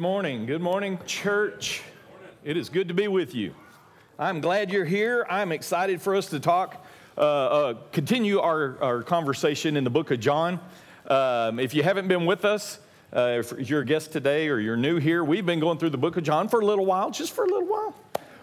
[0.00, 0.46] morning.
[0.46, 1.82] Good morning, church.
[2.44, 3.52] It is good to be with you.
[4.16, 5.26] I'm glad you're here.
[5.28, 6.86] I'm excited for us to talk,
[7.16, 10.60] uh, uh, continue our, our conversation in the book of John.
[11.08, 12.78] Um, if you haven't been with us,
[13.12, 15.98] uh, if you're a guest today or you're new here, we've been going through the
[15.98, 17.92] book of John for a little while, just for a little while.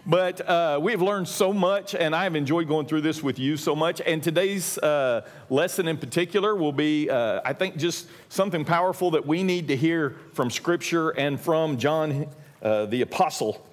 [0.08, 3.76] But uh, we've learned so much, and I've enjoyed going through this with you so
[3.76, 4.02] much.
[4.06, 9.26] And today's uh, lesson in particular will be, uh, I think, just something powerful that
[9.26, 12.28] we need to hear from Scripture and from John
[12.62, 13.66] uh, the Apostle.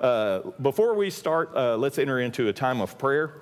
[0.00, 3.34] Uh, before we start, uh, let's enter into a time of prayer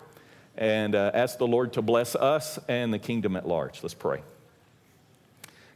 [0.58, 3.83] and ask the Lord to bless us and the kingdom at large.
[3.83, 4.22] Let's pray.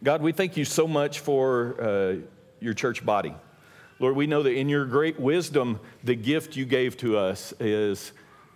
[0.02, 2.20] God, we thank you so much for
[2.60, 3.34] your church body.
[4.00, 8.12] Lord, we know that in your great wisdom, the gift you gave to us is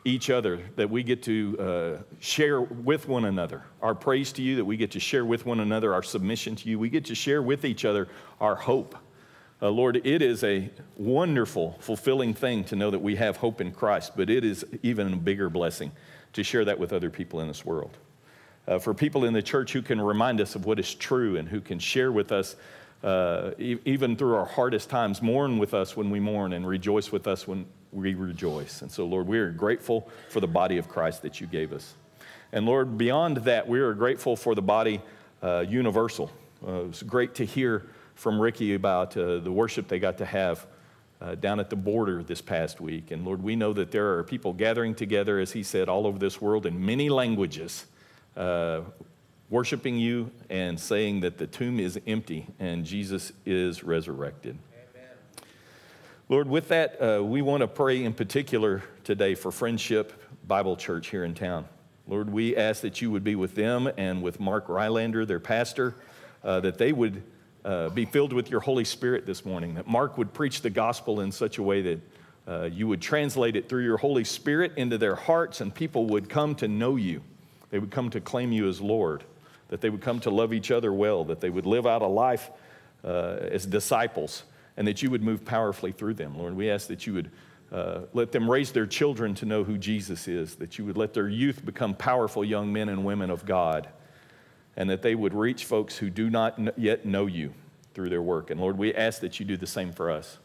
[0.07, 3.63] each other, that we get to uh, share with one another.
[3.83, 6.69] Our praise to you, that we get to share with one another, our submission to
[6.71, 6.79] you.
[6.79, 8.09] We get to share with each other
[8.41, 8.97] our hope.
[9.61, 13.71] Uh, Lord, it is a wonderful, fulfilling thing to know that we have hope in
[13.71, 15.93] Christ, but it is even a bigger blessing
[16.33, 17.99] to share that with other people in this world.
[18.67, 21.51] Uh, for people in the church who can remind us of what is true and
[21.51, 22.57] who can share with us
[23.03, 27.13] uh, e- even through our hardest times, mourn with us when we mourn and rejoice
[27.13, 28.83] with us when we rejoice.
[28.83, 31.95] And so, Lord, we are grateful for the body of Christ that you gave us.
[32.53, 35.01] And Lord, beyond that, we are grateful for the body
[35.43, 36.31] uh, universal.
[36.67, 40.25] Uh, it was great to hear from Ricky about uh, the worship they got to
[40.25, 40.67] have
[41.21, 43.11] uh, down at the border this past week.
[43.11, 46.19] And Lord, we know that there are people gathering together, as he said, all over
[46.19, 47.87] this world in many languages,
[48.37, 48.83] uh,
[49.51, 54.59] worshiping you and saying that the tomb is empty and Jesus is resurrected.
[54.73, 55.47] Amen.
[56.29, 60.13] Lord, with that, uh, we want to pray in particular today for Friendship
[60.47, 61.67] Bible Church here in town.
[62.07, 65.95] Lord, we ask that you would be with them and with Mark Rylander, their pastor,
[66.43, 67.23] uh, that they would
[67.65, 71.21] uh, be filled with your Holy Spirit this morning, that Mark would preach the gospel
[71.21, 72.01] in such a way that
[72.47, 76.29] uh, you would translate it through your Holy Spirit into their hearts and people would
[76.29, 77.23] come to know you.
[77.71, 79.25] They would come to claim you as Lord
[79.75, 82.07] that they would come to love each other well, that they would live out a
[82.07, 82.49] life
[83.03, 84.45] uh, as disciples,
[84.77, 86.39] and that you would move powerfully through them.
[86.39, 87.31] Lord, we ask that you would
[87.73, 91.13] uh, let them raise their children to know who Jesus is, that you would let
[91.13, 93.89] their youth become powerful young men and women of God,
[94.77, 97.53] and that they would reach folks who do not yet know you
[97.95, 98.51] through their work.
[98.51, 100.39] And Lord, we ask that you do the same for us.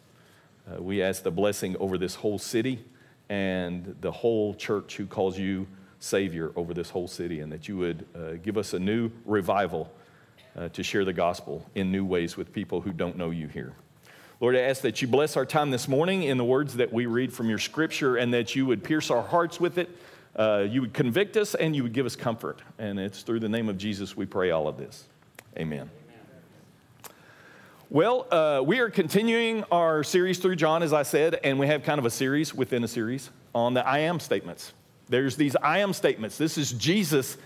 [0.68, 2.84] Uh, we ask the blessing over this whole city
[3.30, 5.68] and the whole church who calls you
[6.00, 9.92] Savior over this whole city, and that you would uh, give us a new revival
[10.58, 13.74] uh, to share the gospel in new ways with people who don't know you here.
[14.42, 17.06] Lord, I ask that you bless our time this morning in the words that we
[17.06, 19.90] read from your scripture and that you would pierce our hearts with it.
[20.34, 22.62] Uh, you would convict us and you would give us comfort.
[22.78, 25.06] And it's through the name of Jesus we pray all of this.
[25.58, 25.90] Amen.
[27.90, 31.84] Well, uh, we are continuing our series through John, as I said, and we have
[31.84, 34.74] kind of a series within a series on the I am statements.
[35.10, 36.38] There's these I am statements.
[36.38, 37.38] This is Jesus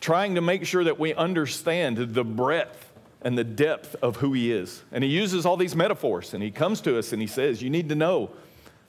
[0.00, 4.50] trying to make sure that we understand the breadth and the depth of who he
[4.50, 4.82] is.
[4.92, 7.68] And he uses all these metaphors and he comes to us and he says, You
[7.68, 8.30] need to know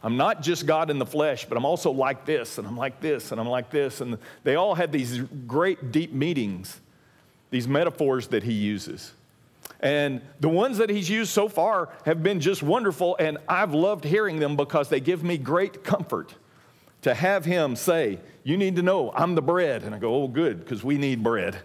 [0.03, 3.01] I'm not just God in the flesh, but I'm also like this, and I'm like
[3.01, 4.01] this, and I'm like this.
[4.01, 6.79] And they all had these great deep meetings,
[7.51, 9.11] these metaphors that he uses.
[9.79, 14.03] And the ones that he's used so far have been just wonderful, and I've loved
[14.03, 16.33] hearing them because they give me great comfort
[17.01, 19.83] to have him say, You need to know I'm the bread.
[19.83, 21.59] And I go, Oh, good, because we need bread.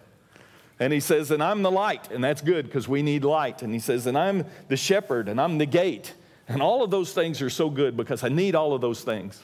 [0.78, 2.10] And he says, And I'm the light.
[2.10, 3.62] And that's good because we need light.
[3.62, 6.14] And he says, And I'm the shepherd and I'm the gate.
[6.48, 9.42] And all of those things are so good because I need all of those things.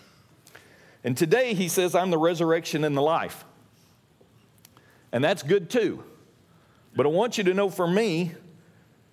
[1.04, 3.44] And today he says, I'm the resurrection and the life.
[5.10, 6.04] And that's good too.
[6.94, 8.32] But I want you to know for me,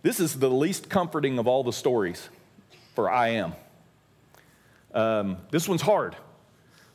[0.01, 2.29] this is the least comforting of all the stories
[2.95, 3.53] for I am.
[4.93, 6.15] Um, this one's hard.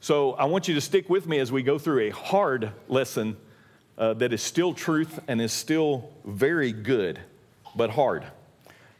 [0.05, 3.39] So I want you to stick with me as we go through a hard lesson
[3.97, 7.19] uh, that is still truth and is still very good,
[7.75, 8.27] but hard.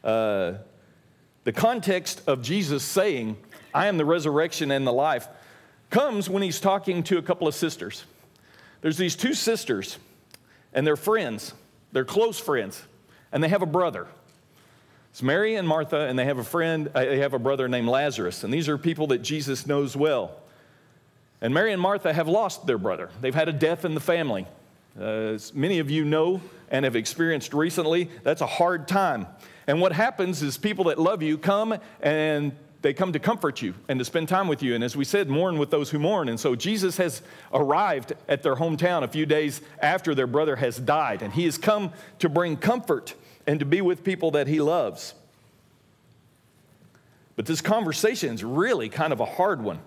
[0.03, 0.53] Uh,
[1.43, 3.37] the context of Jesus saying,
[3.71, 5.27] I am the resurrection and the life,
[5.91, 8.03] comes when he's talking to a couple of sisters.
[8.81, 9.99] There's these two sisters,
[10.73, 11.53] and they're friends,
[11.91, 12.81] they're close friends,
[13.31, 14.07] and they have a brother.
[15.11, 17.89] It's Mary and Martha, and they have a friend, uh, they have a brother named
[17.89, 20.39] Lazarus, and these are people that Jesus knows well.
[21.41, 23.09] And Mary and Martha have lost their brother.
[23.21, 24.47] They've had a death in the family.
[24.99, 26.41] Uh, as many of you know
[26.71, 29.27] and have experienced recently, that's a hard time.
[29.67, 33.73] And what happens is people that love you come and they come to comfort you
[33.87, 34.75] and to spend time with you.
[34.75, 36.29] And as we said, mourn with those who mourn.
[36.29, 37.21] And so Jesus has
[37.51, 41.23] arrived at their hometown a few days after their brother has died.
[41.23, 43.15] And he has come to bring comfort
[43.47, 45.15] and to be with people that he loves.
[47.35, 49.79] But this conversation is really kind of a hard one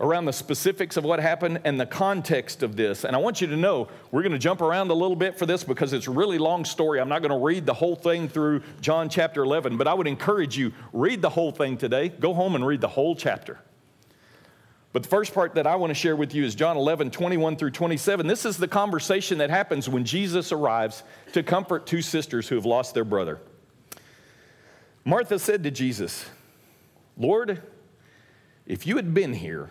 [0.00, 3.04] around the specifics of what happened and the context of this.
[3.04, 5.46] And I want you to know we're going to jump around a little bit for
[5.46, 7.00] this because it's a really long story.
[7.00, 10.08] I'm not going to read the whole thing through John chapter 11, but I would
[10.08, 12.08] encourage you read the whole thing today.
[12.08, 13.60] Go home and read the whole chapter.
[14.92, 17.56] But the first part that I want to share with you is John 11, 21
[17.56, 18.26] through 27.
[18.28, 21.02] This is the conversation that happens when Jesus arrives
[21.32, 23.40] to comfort two sisters who have lost their brother.
[25.04, 26.24] Martha said to Jesus,
[27.16, 27.60] Lord,
[28.66, 29.70] if you had been here,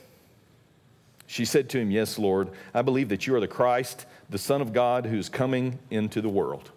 [1.31, 4.61] She said to him, Yes, Lord, I believe that you are the Christ, the Son
[4.61, 6.71] of God, who's coming into the world.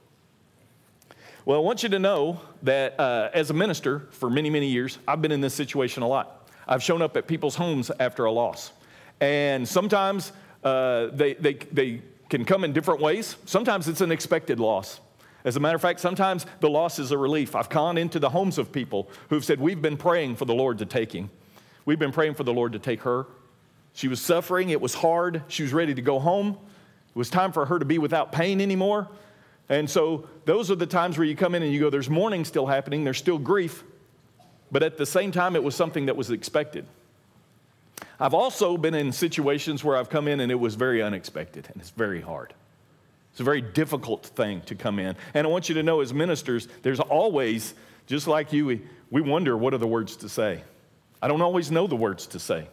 [1.45, 5.01] Well, I want you to know that uh, as a minister for many, many years,
[5.09, 6.49] I've been in this situation a lot.
[6.69, 8.71] I've shown up at people's homes after a loss.
[9.21, 10.31] And sometimes
[10.63, 13.35] uh, they, they, they can come in different ways.
[13.47, 15.01] Sometimes it's an expected loss.
[15.45, 17.57] As a matter of fact, sometimes the loss is a relief.
[17.57, 20.79] I've gone into the homes of people who've said, We've been praying for the Lord
[20.79, 21.29] to take him.
[21.85, 23.27] We've been praying for the Lord to take her.
[23.95, 25.43] She was suffering, it was hard.
[25.49, 26.59] She was ready to go home.
[27.09, 29.09] It was time for her to be without pain anymore.
[29.69, 32.45] And so those are the times where you come in and you go, there's mourning
[32.45, 33.83] still happening, there's still grief,
[34.71, 36.85] but at the same time, it was something that was expected.
[38.19, 41.81] I've also been in situations where I've come in and it was very unexpected and
[41.81, 42.53] it's very hard.
[43.31, 45.17] It's a very difficult thing to come in.
[45.35, 47.75] And I want you to know, as ministers, there's always,
[48.07, 48.81] just like you,
[49.11, 50.63] we, wonder what are the words to say.
[51.21, 52.69] I don't always know the words to say.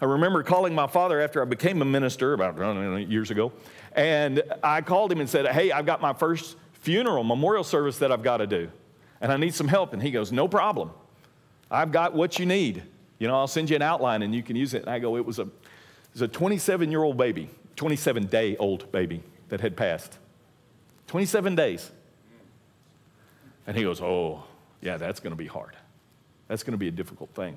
[0.00, 3.52] I remember calling my father after I became a minister about know, years ago,
[3.92, 8.10] and I called him and said, Hey, I've got my first funeral, memorial service that
[8.10, 8.70] I've got to do,
[9.20, 9.92] and I need some help.
[9.92, 10.90] And he goes, No problem.
[11.70, 12.82] I've got what you need.
[13.18, 14.82] You know, I'll send you an outline and you can use it.
[14.82, 15.48] And I go, It was a, it
[16.12, 20.18] was a 27 year old baby, 27 day old baby that had passed.
[21.06, 21.90] 27 days.
[23.66, 24.44] And he goes, Oh,
[24.80, 25.76] yeah, that's going to be hard.
[26.48, 27.56] That's going to be a difficult thing.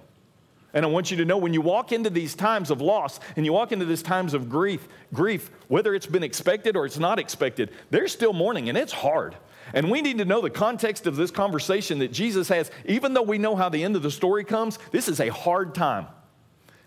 [0.77, 3.43] And I want you to know when you walk into these times of loss and
[3.47, 7.17] you walk into these times of grief, grief, whether it's been expected or it's not
[7.17, 9.35] expected, there's still mourning and it's hard.
[9.73, 12.69] And we need to know the context of this conversation that Jesus has.
[12.85, 15.73] Even though we know how the end of the story comes, this is a hard
[15.73, 16.05] time.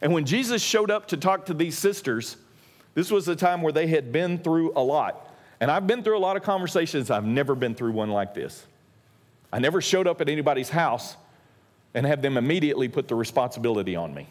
[0.00, 2.37] And when Jesus showed up to talk to these sisters,
[2.94, 5.34] this was a time where they had been through a lot.
[5.58, 8.64] And I've been through a lot of conversations, I've never been through one like this.
[9.52, 11.16] I never showed up at anybody's house
[11.94, 14.28] and have them immediately put the responsibility on me.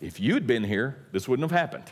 [0.00, 1.84] If you'd been here, this wouldn't have happened.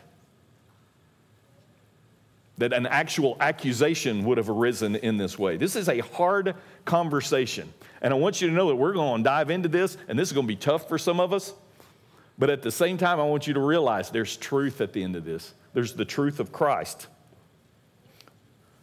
[2.58, 5.56] That an actual accusation would have arisen in this way.
[5.56, 7.72] This is a hard conversation.
[8.00, 10.28] And I want you to know that we're going to dive into this, and this
[10.28, 11.54] is going to be tough for some of us.
[12.38, 15.16] But at the same time, I want you to realize there's truth at the end
[15.16, 15.54] of this.
[15.74, 17.06] There's the truth of Christ.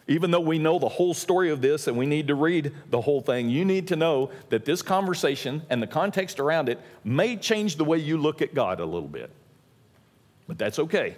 [0.09, 2.99] Even though we know the whole story of this and we need to read the
[2.99, 7.37] whole thing, you need to know that this conversation and the context around it may
[7.37, 9.29] change the way you look at God a little bit.
[10.47, 11.15] But that's okay.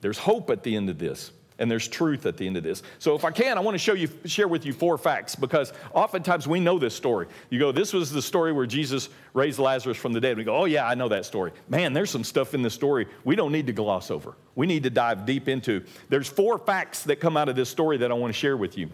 [0.00, 1.30] There's hope at the end of this
[1.62, 2.82] and there's truth at the end of this.
[2.98, 5.72] So if I can, I want to show you share with you four facts because
[5.94, 7.28] oftentimes we know this story.
[7.50, 10.36] You go, this was the story where Jesus raised Lazarus from the dead.
[10.36, 11.52] We go, oh yeah, I know that story.
[11.68, 14.34] Man, there's some stuff in this story we don't need to gloss over.
[14.56, 15.84] We need to dive deep into.
[16.08, 18.76] There's four facts that come out of this story that I want to share with
[18.76, 18.90] you.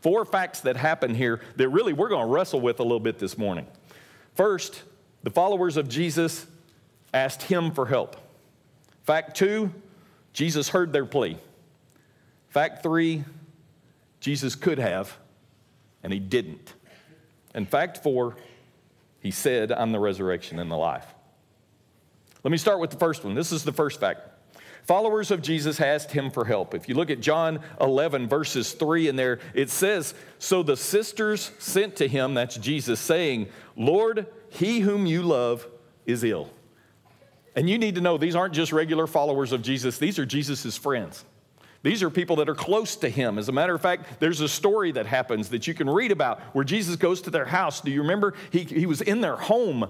[0.00, 3.20] Four facts that happen here that really we're going to wrestle with a little bit
[3.20, 3.66] this morning.
[4.34, 4.82] First,
[5.22, 6.46] the followers of Jesus
[7.14, 8.16] asked him for help.
[9.04, 9.72] Fact two,
[10.32, 11.38] Jesus heard their plea.
[12.48, 13.24] Fact three,
[14.20, 15.16] Jesus could have,
[16.02, 16.74] and he didn't.
[17.54, 18.36] And fact four,
[19.20, 21.06] he said, I'm the resurrection and the life.
[22.44, 23.34] Let me start with the first one.
[23.34, 24.20] This is the first fact.
[24.84, 26.74] Followers of Jesus asked him for help.
[26.74, 31.50] If you look at John 11, verses 3 in there, it says, So the sisters
[31.58, 35.66] sent to him, that's Jesus, saying, Lord, he whom you love
[36.06, 36.50] is ill.
[37.54, 40.76] And you need to know these aren't just regular followers of Jesus, these are Jesus'
[40.76, 41.24] friends.
[41.82, 43.38] These are people that are close to him.
[43.38, 46.40] As a matter of fact, there's a story that happens that you can read about
[46.54, 47.80] where Jesus goes to their house.
[47.80, 48.34] Do you remember?
[48.50, 49.88] He, he was in their home.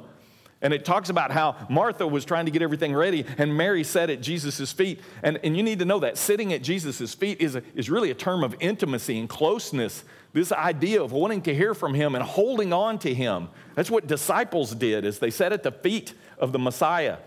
[0.61, 4.11] And it talks about how Martha was trying to get everything ready and Mary sat
[4.11, 5.01] at Jesus' feet.
[5.23, 8.11] And, and you need to know that sitting at Jesus' feet is, a, is really
[8.11, 12.23] a term of intimacy and closeness this idea of wanting to hear from him and
[12.23, 13.49] holding on to him.
[13.75, 17.19] That's what disciples did as they sat at the feet of the Messiah.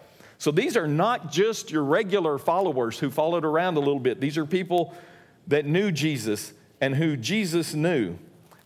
[0.41, 4.19] So these are not just your regular followers who followed around a little bit.
[4.19, 4.95] These are people
[5.45, 8.17] that knew Jesus and who Jesus knew.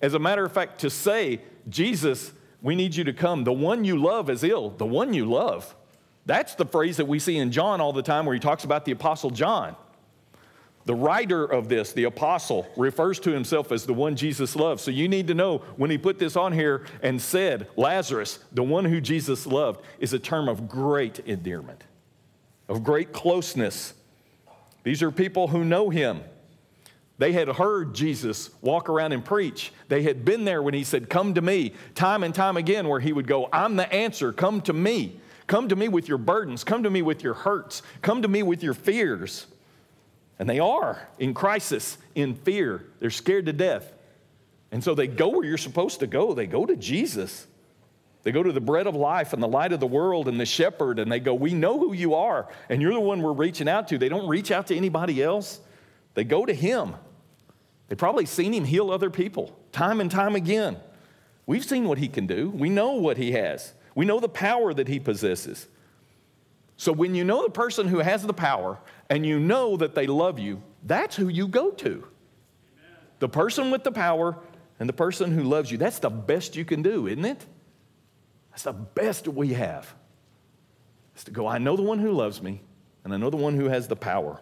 [0.02, 3.84] As a matter of fact, to say, Jesus, we need you to come, the one
[3.84, 5.76] you love is ill, the one you love.
[6.26, 8.86] That's the phrase that we see in John all the time where he talks about
[8.86, 9.76] the Apostle John.
[10.86, 14.82] The writer of this, the apostle, refers to himself as the one Jesus loved.
[14.82, 18.64] So you need to know when he put this on here and said, Lazarus, the
[18.64, 21.84] one who Jesus loved, is a term of great endearment,
[22.70, 23.96] of great closeness.
[24.84, 26.22] These are people who know him.
[27.18, 29.72] They had heard Jesus walk around and preach.
[29.88, 33.00] They had been there when he said, Come to me, time and time again, where
[33.00, 35.20] he would go, I'm the answer, come to me.
[35.48, 38.42] Come to me with your burdens, come to me with your hurts, come to me
[38.42, 39.46] with your fears.
[40.38, 42.86] And they are in crisis, in fear.
[43.00, 43.92] They're scared to death.
[44.72, 46.34] And so they go where you're supposed to go.
[46.34, 47.48] They go to Jesus.
[48.26, 50.48] They go to the bread of life and the light of the world and the
[50.48, 53.70] shepherd, and they go, We know who you are, and you're the one we're reaching
[53.70, 54.00] out to.
[54.00, 55.60] They don't reach out to anybody else,
[56.16, 56.96] they go to him.
[57.88, 60.78] They've probably seen him heal other people time and time again.
[61.46, 64.74] We've seen what he can do, we know what he has, we know the power
[64.74, 65.68] that he possesses.
[66.78, 70.08] So when you know the person who has the power and you know that they
[70.08, 71.90] love you, that's who you go to.
[71.90, 72.06] Amen.
[73.20, 74.38] The person with the power
[74.80, 75.78] and the person who loves you.
[75.78, 77.46] That's the best you can do, isn't it?
[78.52, 79.94] That's the best we have.
[81.16, 82.62] Is to go, I know the one who loves me,
[83.04, 84.42] and I know the one who has the power.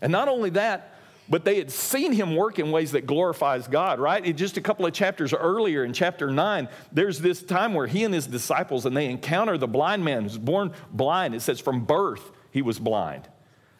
[0.00, 0.94] And not only that,
[1.28, 4.24] but they had seen him work in ways that glorifies God, right?
[4.24, 8.04] It, just a couple of chapters earlier in chapter 9, there's this time where he
[8.04, 11.34] and his disciples and they encounter the blind man who's born blind.
[11.34, 13.26] It says from birth he was blind.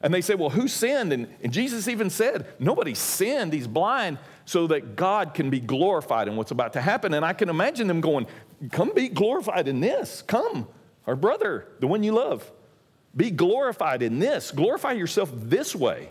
[0.04, 1.14] And they say, Well, who sinned?
[1.14, 3.54] And, and Jesus even said, Nobody sinned.
[3.54, 7.14] He's blind so that God can be glorified in what's about to happen.
[7.14, 8.26] And I can imagine them going,
[8.70, 10.20] Come be glorified in this.
[10.20, 10.68] Come,
[11.06, 12.52] our brother, the one you love.
[13.16, 14.50] Be glorified in this.
[14.50, 16.11] Glorify yourself this way.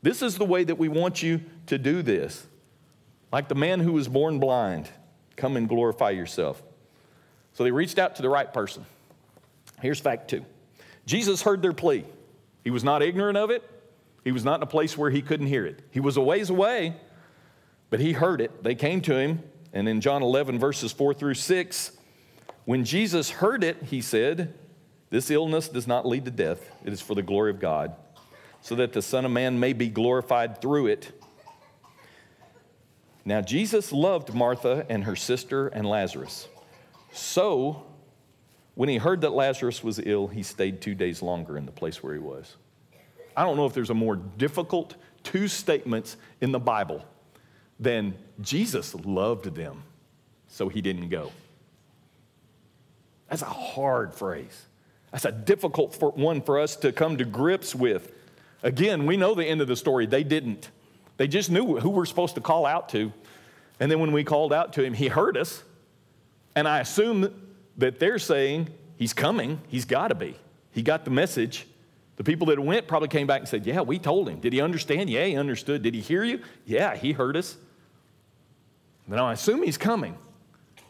[0.00, 2.46] This is the way that we want you to do this.
[3.32, 4.88] Like the man who was born blind,
[5.34, 6.62] come and glorify yourself.
[7.54, 8.86] So they reached out to the right person.
[9.82, 10.44] Here's fact two
[11.06, 12.04] Jesus heard their plea.
[12.68, 13.62] He was not ignorant of it,
[14.24, 15.80] he was not in a place where he couldn't hear it.
[15.90, 16.96] He was a ways away,
[17.88, 18.62] but he heard it.
[18.62, 21.92] They came to him, and in John 11, verses 4 through 6,
[22.66, 24.52] when Jesus heard it, he said,
[25.08, 27.94] This illness does not lead to death, it is for the glory of God
[28.60, 31.10] so that the Son of Man may be glorified through it.
[33.24, 36.48] Now, Jesus loved Martha and her sister and Lazarus.
[37.14, 37.86] So,
[38.78, 42.00] when he heard that Lazarus was ill, he stayed two days longer in the place
[42.00, 42.54] where he was.
[43.36, 44.94] I don't know if there's a more difficult
[45.24, 47.04] two statements in the Bible
[47.80, 49.82] than Jesus loved them,
[50.46, 51.32] so he didn't go.
[53.28, 54.66] That's a hard phrase.
[55.10, 58.12] That's a difficult one for us to come to grips with.
[58.62, 60.06] Again, we know the end of the story.
[60.06, 60.70] They didn't.
[61.16, 63.12] They just knew who we're supposed to call out to.
[63.80, 65.64] And then when we called out to him, he heard us.
[66.54, 67.47] And I assume
[67.78, 69.60] that they're saying, He's coming.
[69.68, 70.36] He's got to be.
[70.72, 71.66] He got the message.
[72.16, 74.40] The people that went probably came back and said, Yeah, we told him.
[74.40, 75.08] Did he understand?
[75.08, 75.82] Yeah, he understood.
[75.82, 76.42] Did he hear you?
[76.66, 77.56] Yeah, he heard us.
[79.06, 80.18] Now I assume he's coming.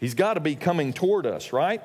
[0.01, 1.83] He's got to be coming toward us, right?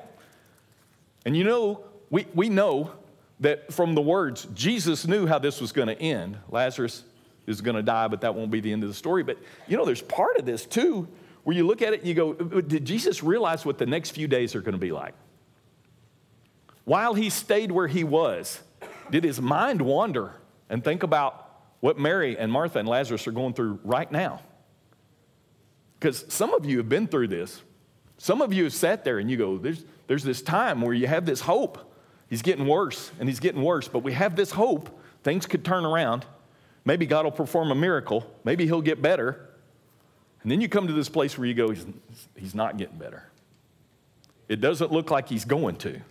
[1.24, 2.92] And you know, we, we know
[3.40, 6.38] that from the words, Jesus knew how this was going to end.
[6.48, 7.04] Lazarus
[7.46, 9.22] is going to die, but that won't be the end of the story.
[9.22, 11.08] But you know, there's part of this too
[11.44, 13.86] where you look at it and you go, uh, uh, did Jesus realize what the
[13.86, 15.14] next few days are going to be like?
[16.84, 18.60] While he stayed where he was,
[19.10, 20.32] did his mind wander
[20.68, 21.48] and think about
[21.80, 24.40] what Mary and Martha and Lazarus are going through right now?
[25.98, 27.62] Because some of you have been through this.
[28.18, 31.06] Some of you have sat there and you go, there's, there's this time where you
[31.06, 31.94] have this hope
[32.28, 35.84] He's getting worse and he's getting worse, but we have this hope things could turn
[35.84, 36.26] around.
[36.84, 38.28] Maybe God will perform a miracle.
[38.44, 39.50] Maybe he'll get better.
[40.44, 41.84] And then you come to this place where you go, he's,
[42.36, 43.24] he's not getting better.
[44.48, 45.94] It doesn't look like he's going to.
[45.94, 46.02] And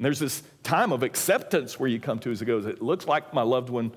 [0.00, 3.32] there's this time of acceptance where you come to as it goes, it looks like
[3.32, 3.92] my loved one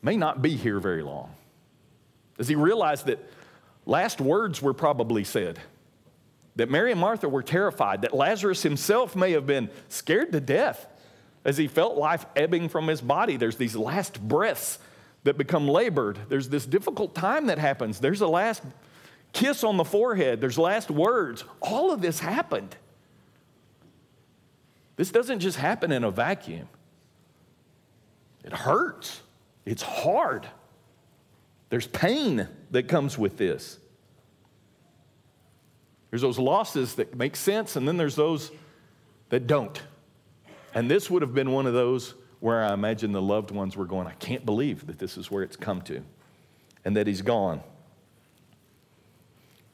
[0.00, 1.34] may not be here very long.
[2.38, 3.18] Does he realize that
[3.84, 5.58] last words were probably said?
[6.56, 10.86] that Mary and Martha were terrified, that Lazarus himself may have been scared to death
[11.44, 13.36] as he felt life ebbing from his body.
[13.36, 14.78] There's these last breaths
[15.24, 16.18] that become labored.
[16.28, 17.98] There's this difficult time that happens.
[17.98, 18.62] There's a last
[19.32, 20.40] kiss on the forehead.
[20.40, 21.44] There's last words.
[21.60, 22.76] All of this happened.
[24.96, 26.68] This doesn't just happen in a vacuum.
[28.44, 29.22] It hurts.
[29.64, 30.46] It's hard.
[31.70, 33.78] There's pain that comes with this.
[36.10, 38.52] There's those losses that make sense, and then there's those
[39.30, 39.82] that don't.
[40.74, 43.86] And this would have been one of those where I imagine the loved ones were
[43.86, 46.02] going, I can't believe that this is where it's come to,
[46.84, 47.62] and that he's gone.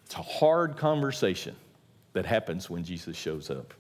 [0.07, 1.57] It's a hard conversation
[2.13, 3.75] that happens when Jesus shows up.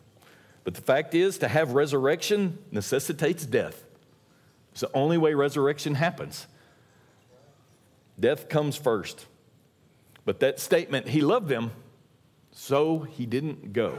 [0.64, 3.82] But the fact is, to have resurrection necessitates death.
[4.72, 6.46] It's the only way resurrection happens.
[8.18, 9.26] Death comes first.
[10.24, 11.72] But that statement, he loved them,
[12.52, 13.98] so he didn't go,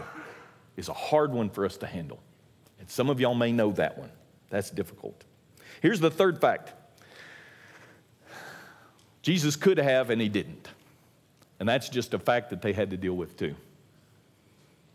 [0.77, 2.21] is a hard one for us to handle.
[2.79, 4.11] And some of y'all may know that one.
[4.51, 5.24] That's difficult.
[5.81, 6.74] Here's the third fact
[9.24, 10.67] Jesus could have, and he didn't.
[11.60, 13.55] And that's just a fact that they had to deal with too.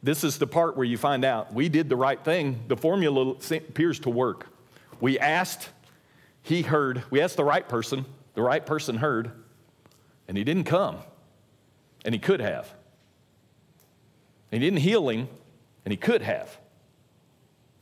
[0.03, 2.61] This is the part where you find out we did the right thing.
[2.69, 4.47] The formula appears to work.
[5.01, 5.69] We asked,
[6.43, 7.03] he heard.
[7.11, 9.31] We asked the right person, the right person heard,
[10.29, 10.99] and he didn't come.
[12.05, 12.73] And he could have.
[14.51, 15.29] he didn't heal him,
[15.85, 16.57] and he could have.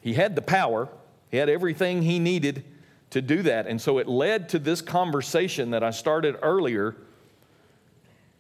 [0.00, 0.88] He had the power,
[1.30, 2.64] he had everything he needed
[3.10, 3.66] to do that.
[3.66, 6.96] And so it led to this conversation that I started earlier.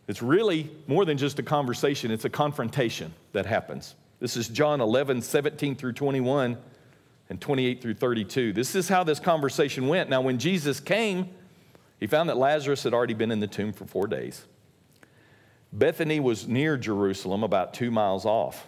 [0.08, 3.94] It's really more than just a conversation, it's a confrontation that happens.
[4.20, 6.56] This is John 11, 17 through 21
[7.30, 8.52] and 28 through 32.
[8.52, 10.10] This is how this conversation went.
[10.10, 11.28] Now, when Jesus came,
[12.00, 14.44] he found that Lazarus had already been in the tomb for four days.
[15.72, 18.66] Bethany was near Jerusalem, about two miles off.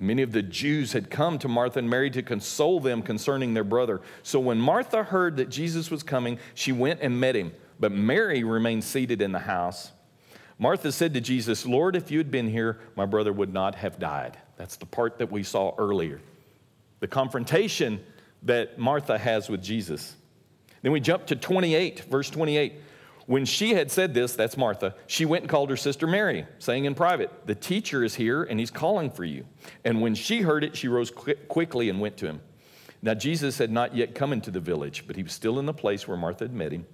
[0.00, 3.64] Many of the Jews had come to Martha and Mary to console them concerning their
[3.64, 4.00] brother.
[4.22, 7.52] So when Martha heard that Jesus was coming, she went and met him.
[7.80, 9.92] But Mary remained seated in the house.
[10.58, 13.98] Martha said to Jesus, Lord, if you had been here, my brother would not have
[13.98, 14.36] died.
[14.56, 16.20] That's the part that we saw earlier
[17.00, 18.00] the confrontation
[18.42, 20.16] that Martha has with Jesus.
[20.82, 22.74] Then we jump to 28, verse 28.
[23.28, 26.86] When she had said this, that's Martha, she went and called her sister Mary, saying
[26.86, 29.44] in private, The teacher is here and he's calling for you.
[29.84, 32.40] And when she heard it, she rose quickly and went to him.
[33.02, 35.74] Now, Jesus had not yet come into the village, but he was still in the
[35.74, 36.86] place where Martha had met him.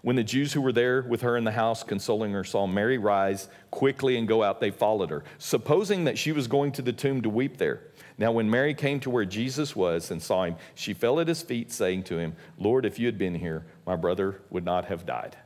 [0.00, 2.96] When the Jews who were there with her in the house consoling her saw Mary
[2.96, 6.94] rise quickly and go out, they followed her, supposing that she was going to the
[6.94, 7.82] tomb to weep there.
[8.16, 11.42] Now, when Mary came to where Jesus was and saw him, she fell at his
[11.42, 15.04] feet, saying to him, Lord, if you had been here, my brother would not have
[15.04, 15.36] died.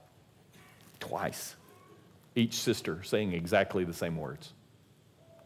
[1.01, 1.57] Twice.
[2.35, 4.53] Each sister saying exactly the same words.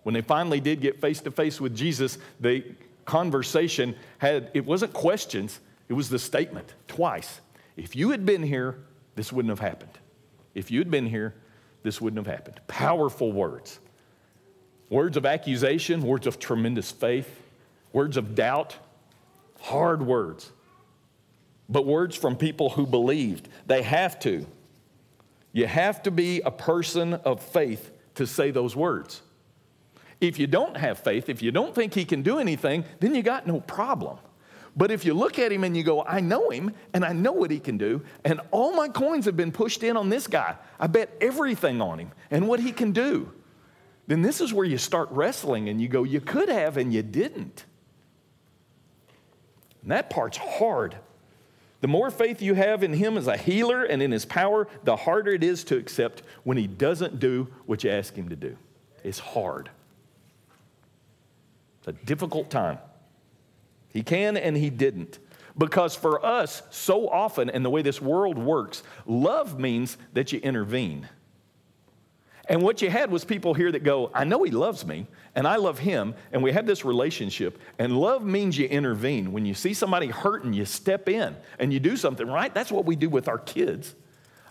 [0.02, 2.64] When they finally did get face to face with Jesus, the
[3.04, 7.40] conversation had, it wasn't questions, it was the statement twice.
[7.76, 8.78] If you had been here,
[9.14, 9.98] this wouldn't have happened.
[10.54, 11.34] If you had been here,
[11.82, 12.60] this wouldn't have happened.
[12.66, 13.78] Powerful words.
[14.88, 17.28] Words of accusation, words of tremendous faith,
[17.92, 18.76] words of doubt,
[19.60, 20.50] hard words.
[21.68, 23.48] But words from people who believed.
[23.66, 24.46] They have to.
[25.52, 29.22] You have to be a person of faith to say those words.
[30.20, 33.22] If you don't have faith, if you don't think he can do anything, then you
[33.22, 34.18] got no problem.
[34.76, 37.32] But if you look at him and you go, I know him and I know
[37.32, 40.56] what he can do, and all my coins have been pushed in on this guy,
[40.78, 43.32] I bet everything on him and what he can do,
[44.06, 47.02] then this is where you start wrestling and you go, You could have and you
[47.02, 47.64] didn't.
[49.82, 50.96] And that part's hard.
[51.80, 54.96] The more faith you have in him as a healer and in his power, the
[54.96, 58.56] harder it is to accept when he doesn't do what you ask him to do.
[59.02, 59.70] It's hard.
[61.78, 62.78] It's a difficult time.
[63.88, 65.18] He can and he didn't.
[65.56, 70.38] Because for us, so often, in the way this world works, love means that you
[70.40, 71.08] intervene.
[72.50, 75.46] And what you had was people here that go, I know he loves me, and
[75.46, 77.60] I love him, and we have this relationship.
[77.78, 79.30] And love means you intervene.
[79.30, 82.52] When you see somebody hurting, you step in and you do something, right?
[82.52, 83.94] That's what we do with our kids.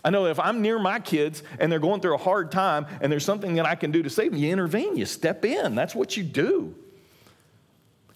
[0.02, 3.12] I know if I'm near my kids and they're going through a hard time and
[3.12, 5.74] there's something that I can do to save them, you intervene, you step in.
[5.74, 6.74] That's what you do.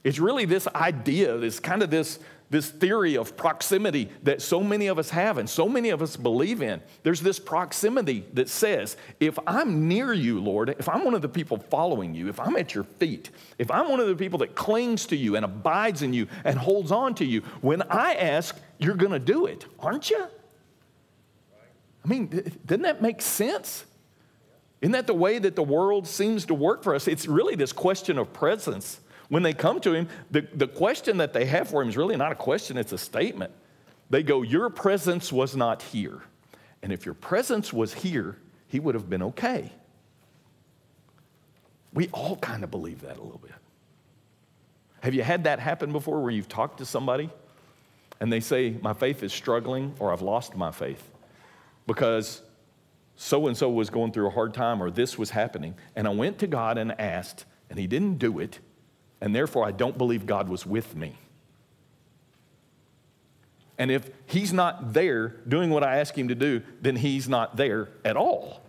[0.02, 2.20] It's really this idea, this kind of this,
[2.54, 6.16] this theory of proximity that so many of us have and so many of us
[6.16, 6.80] believe in.
[7.02, 11.28] There's this proximity that says, if I'm near you, Lord, if I'm one of the
[11.28, 14.54] people following you, if I'm at your feet, if I'm one of the people that
[14.54, 18.56] clings to you and abides in you and holds on to you, when I ask,
[18.78, 20.24] you're going to do it, aren't you?
[22.04, 22.26] I mean,
[22.64, 23.84] doesn't that make sense?
[24.80, 27.08] Isn't that the way that the world seems to work for us?
[27.08, 29.00] It's really this question of presence.
[29.28, 32.16] When they come to him, the, the question that they have for him is really
[32.16, 33.52] not a question, it's a statement.
[34.10, 36.22] They go, Your presence was not here.
[36.82, 38.36] And if your presence was here,
[38.68, 39.72] he would have been okay.
[41.94, 43.52] We all kind of believe that a little bit.
[45.02, 47.30] Have you had that happen before where you've talked to somebody
[48.20, 51.10] and they say, My faith is struggling or I've lost my faith?
[51.86, 52.42] Because
[53.16, 55.74] so and so was going through a hard time or this was happening.
[55.94, 58.58] And I went to God and asked, and He didn't do it.
[59.24, 61.16] And therefore, I don't believe God was with me.
[63.78, 67.56] And if He's not there doing what I ask Him to do, then He's not
[67.56, 68.60] there at all.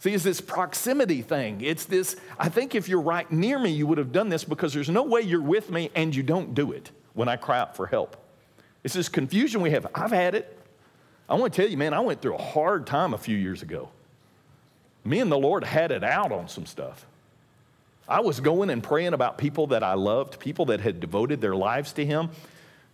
[0.00, 1.60] See, it's this proximity thing.
[1.60, 4.74] It's this, I think if you're right near me, you would have done this because
[4.74, 7.76] there's no way you're with me and you don't do it when I cry out
[7.76, 8.16] for help.
[8.82, 9.86] It's this confusion we have.
[9.94, 10.58] I've had it.
[11.28, 13.62] I want to tell you, man, I went through a hard time a few years
[13.62, 13.90] ago.
[15.04, 17.06] Me and the Lord had it out on some stuff.
[18.08, 21.54] I was going and praying about people that I loved, people that had devoted their
[21.54, 22.30] lives to Him,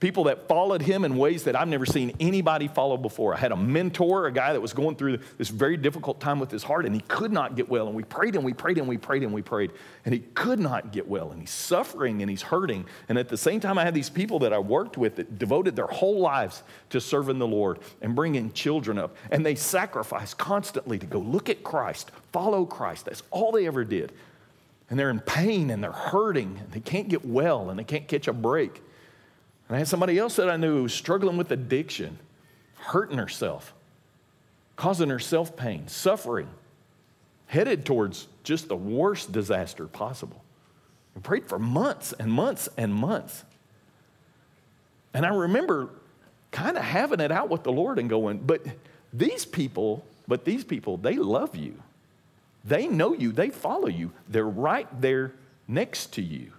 [0.00, 3.34] people that followed him in ways that I've never seen anybody follow before.
[3.34, 6.50] I had a mentor, a guy that was going through this very difficult time with
[6.50, 7.86] his heart, and he could not get well.
[7.86, 9.72] And we prayed and we prayed and we prayed and we prayed,
[10.04, 11.32] and he could not get well.
[11.32, 12.86] And he's suffering and he's hurting.
[13.08, 15.74] And at the same time, I had these people that I worked with that devoted
[15.74, 19.16] their whole lives to serving the Lord and bringing children up.
[19.30, 23.06] And they sacrificed constantly to go look at Christ, follow Christ.
[23.06, 24.12] That's all they ever did.
[24.90, 28.08] And they're in pain and they're hurting and they can't get well and they can't
[28.08, 28.82] catch a break.
[29.68, 32.18] And I had somebody else that I knew who was struggling with addiction,
[32.74, 33.74] hurting herself,
[34.76, 36.48] causing herself pain, suffering,
[37.46, 40.42] headed towards just the worst disaster possible.
[41.14, 43.44] And prayed for months and months and months.
[45.12, 45.90] And I remember
[46.50, 48.62] kind of having it out with the Lord and going, but
[49.12, 51.74] these people, but these people, they love you.
[52.64, 55.32] They know you, they follow you, they're right there
[55.66, 56.52] next to you.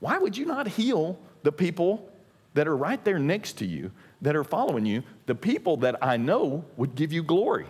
[0.00, 2.08] Why would you not heal the people
[2.56, 6.16] that are right there next to you, that are following you, the people that I
[6.16, 7.66] know would give you glory.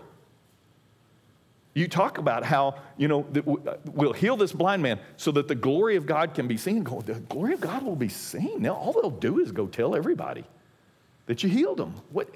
[1.75, 3.27] You talk about how, you know,
[3.67, 6.85] uh, we'll heal this blind man so that the glory of God can be seen.
[6.85, 8.63] The glory of God will be seen.
[8.63, 10.45] Now, all they'll do is go tell everybody
[11.27, 11.95] that you healed them.
[12.13, 12.31] What,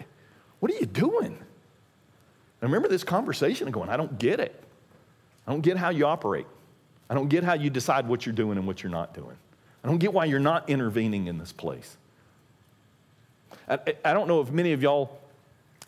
[0.59, 1.39] what are you doing?
[2.61, 4.61] I remember this conversation going, I don't get it.
[5.51, 6.47] I don't get how you operate.
[7.11, 9.37] I don't get how you decide what you're doing and what you're not doing.
[9.83, 11.97] I don't get why you're not intervening in this place.
[13.69, 15.19] I, I don't know if many of y'all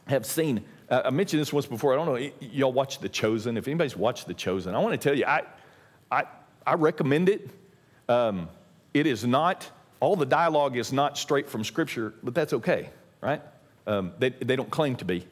[0.09, 1.93] have seen, uh, I mentioned this once before.
[1.93, 3.57] I don't know, y'all watch The Chosen.
[3.57, 5.43] If anybody's watched The Chosen, I want to tell you, I,
[6.11, 6.25] I,
[6.67, 7.49] I recommend it.
[8.09, 8.49] Um,
[8.93, 9.71] it is not,
[10.01, 13.41] all the dialogue is not straight from Scripture, but that's okay, right?
[13.87, 15.25] Um, they, they don't claim to be,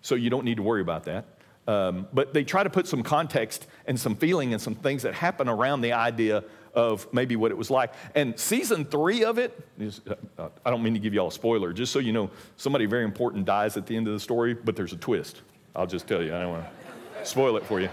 [0.00, 1.26] so you don't need to worry about that.
[1.66, 5.14] Um, but they try to put some context and some feeling and some things that
[5.14, 7.92] happen around the idea of maybe what it was like.
[8.14, 10.00] And season three of it is,
[10.38, 12.86] uh, I don't mean to give you all a spoiler, just so you know, somebody
[12.86, 15.42] very important dies at the end of the story, but there's a twist.
[15.74, 17.88] I'll just tell you, I don't want to spoil it for you.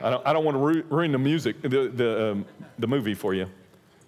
[0.00, 2.44] I don't, I don't want to ruin the music, the, the, um,
[2.78, 3.46] the movie for you.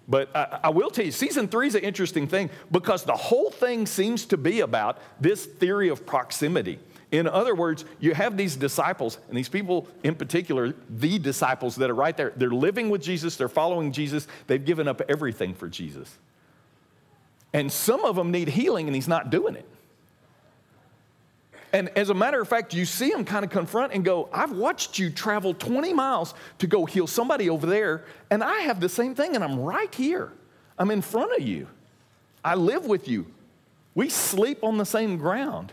[0.07, 3.51] But I, I, will tell you, season three is an interesting thing because the whole
[3.51, 6.79] thing seems to be about this theory of proximity.
[7.11, 11.89] In other words, you have these disciples, and these people in particular, the disciples that
[11.89, 15.69] are right there, they're living with Jesus, they're following Jesus, they've given up everything for
[15.69, 16.17] Jesus.
[17.53, 19.65] And some of them need healing, and he's not doing it.
[21.71, 24.51] And as a matter of fact, you see him kind of confront and go, I've
[24.51, 28.89] watched you travel 20 miles to go heal somebody over there, and I have the
[28.89, 30.31] same thing, and I'm right here.
[30.77, 31.67] I'm in front of you.
[32.43, 33.27] I live with you.
[33.95, 35.71] We sleep on the same ground.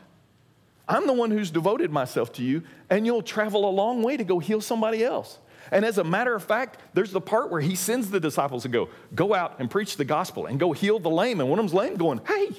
[0.89, 4.25] I'm the one who's devoted myself to you, and you'll travel a long way to
[4.25, 5.39] go heal somebody else.
[5.71, 8.69] And as a matter of fact, there's the part where he sends the disciples to
[8.69, 11.41] go, go out and preach the gospel and go heal the lame.
[11.41, 12.51] And one of them's lame, going, hey,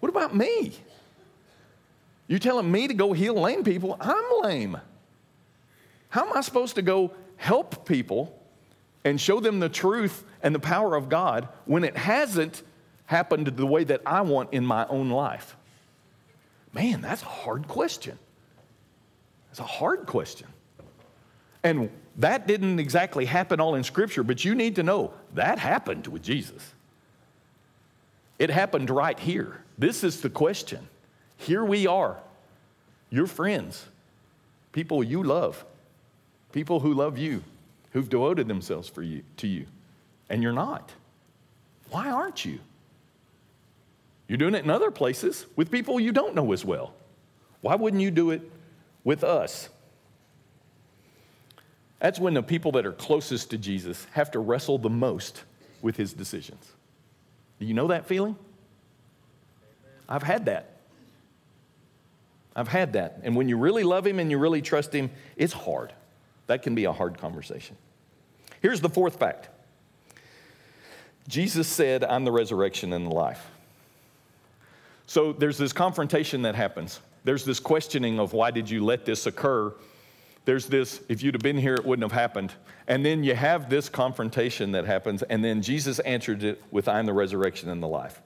[0.00, 0.72] what about me?
[2.26, 3.96] You're telling me to go heal lame people?
[4.00, 4.78] I'm lame.
[6.08, 8.40] How am I supposed to go help people
[9.04, 12.62] and show them the truth and the power of God when it hasn't
[13.04, 15.56] happened the way that I want in my own life?
[16.76, 18.18] Man, that's a hard question.
[19.48, 20.46] That's a hard question.
[21.64, 26.06] And that didn't exactly happen all in Scripture, but you need to know that happened
[26.06, 26.74] with Jesus.
[28.38, 29.64] It happened right here.
[29.78, 30.86] This is the question.
[31.38, 32.18] Here we are,
[33.08, 33.86] your friends,
[34.72, 35.64] people you love,
[36.52, 37.42] people who love you,
[37.92, 39.64] who've devoted themselves for you, to you,
[40.28, 40.92] and you're not.
[41.88, 42.58] Why aren't you?
[44.28, 46.94] You're doing it in other places with people you don't know as well.
[47.60, 48.42] Why wouldn't you do it
[49.04, 49.68] with us?
[52.00, 55.42] That's when the people that are closest to Jesus have to wrestle the most
[55.80, 56.64] with his decisions.
[57.58, 58.36] Do you know that feeling?
[60.08, 60.76] I've had that.
[62.54, 63.20] I've had that.
[63.22, 65.92] And when you really love him and you really trust him, it's hard.
[66.46, 67.76] That can be a hard conversation.
[68.60, 69.48] Here's the fourth fact
[71.28, 73.50] Jesus said, I'm the resurrection and the life.
[75.06, 77.00] So there's this confrontation that happens.
[77.24, 79.74] there's this questioning of why did you let this occur?
[80.44, 82.52] There's this, if you'd have been here, it wouldn't have happened.
[82.86, 87.00] And then you have this confrontation that happens, and then Jesus answered it with, I
[87.00, 88.22] am the resurrection and the life.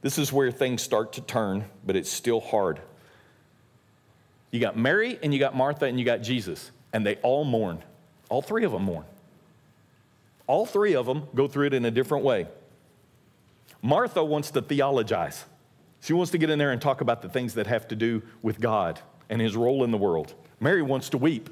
[0.00, 2.80] This is where things start to turn, but it's still hard.
[4.50, 7.82] You got Mary, and you got Martha, and you got Jesus, and they all mourn.
[8.30, 9.04] All three of them mourn.
[10.46, 12.46] All three of them go through it in a different way.
[13.82, 15.44] Martha wants to theologize.
[16.00, 18.22] She wants to get in there and talk about the things that have to do
[18.42, 20.34] with God and his role in the world.
[20.58, 21.50] Mary wants to weep.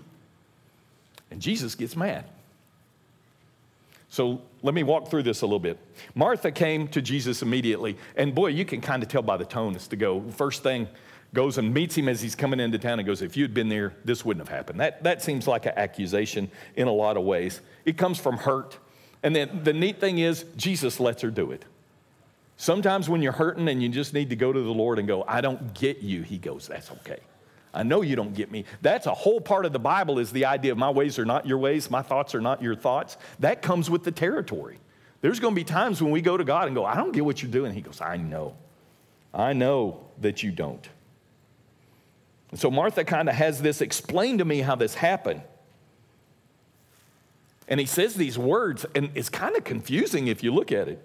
[1.30, 2.24] And Jesus gets mad.
[4.08, 5.78] So let me walk through this a little bit.
[6.14, 9.76] Martha came to Jesus immediately, and boy, you can kind of tell by the tone
[9.76, 10.22] as to go.
[10.30, 10.88] First thing,
[11.34, 13.94] goes and meets him as he's coming into town and goes, If you'd been there,
[14.04, 14.80] this wouldn't have happened.
[14.80, 17.60] That, that seems like an accusation in a lot of ways.
[17.84, 18.78] It comes from hurt.
[19.22, 21.64] And then the neat thing is, Jesus lets her do it.
[22.60, 25.24] Sometimes when you're hurting and you just need to go to the Lord and go,
[25.26, 27.20] I don't get you, he goes, That's okay.
[27.72, 28.64] I know you don't get me.
[28.82, 31.46] That's a whole part of the Bible is the idea of my ways are not
[31.46, 33.16] your ways, my thoughts are not your thoughts.
[33.38, 34.78] That comes with the territory.
[35.20, 37.24] There's going to be times when we go to God and go, I don't get
[37.24, 37.72] what you're doing.
[37.72, 38.56] He goes, I know.
[39.32, 40.88] I know that you don't.
[42.50, 45.42] And so Martha kind of has this explain to me how this happened.
[47.68, 51.04] And he says these words, and it's kind of confusing if you look at it.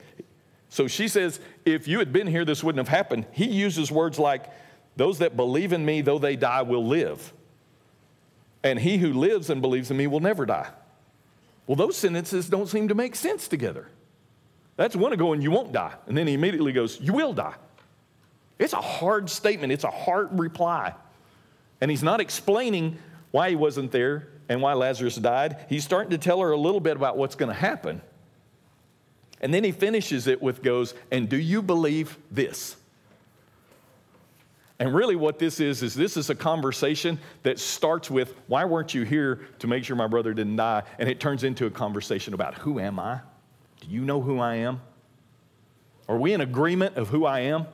[0.73, 3.27] So she says, If you had been here, this wouldn't have happened.
[3.31, 4.49] He uses words like,
[4.95, 7.31] Those that believe in me, though they die, will live.
[8.63, 10.69] And he who lives and believes in me will never die.
[11.67, 13.87] Well, those sentences don't seem to make sense together.
[14.75, 15.93] That's one of going, You won't die.
[16.07, 17.53] And then he immediately goes, You will die.
[18.57, 20.95] It's a hard statement, it's a hard reply.
[21.81, 22.97] And he's not explaining
[23.29, 25.67] why he wasn't there and why Lazarus died.
[25.69, 28.01] He's starting to tell her a little bit about what's going to happen.
[29.43, 32.77] And then he finishes it with goes, "And do you believe this?"
[34.79, 38.93] And really what this is is this is a conversation that starts with, "Why weren't
[38.93, 42.33] you here to make sure my brother didn't die?" and it turns into a conversation
[42.33, 43.19] about, "Who am I?
[43.81, 44.81] Do you know who I am?
[46.07, 47.67] Are we in agreement of who I am?"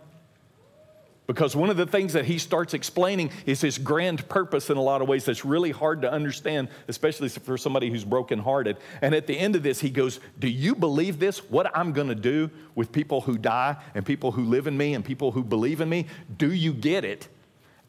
[1.30, 4.82] Because one of the things that he starts explaining is his grand purpose in a
[4.82, 8.78] lot of ways that's really hard to understand, especially for somebody who's brokenhearted.
[9.04, 11.48] And at the end of this, he goes, Do you believe this?
[11.52, 14.96] What I'm going to do with people who die and people who live in me
[14.96, 16.08] and people who believe in me?
[16.36, 17.28] Do you get it?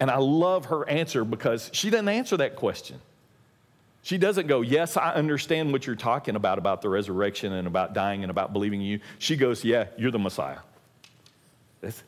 [0.00, 3.00] And I love her answer because she doesn't answer that question.
[4.02, 7.94] She doesn't go, Yes, I understand what you're talking about, about the resurrection and about
[7.94, 9.00] dying and about believing in you.
[9.18, 10.58] She goes, Yeah, you're the Messiah.
[11.80, 12.02] That's,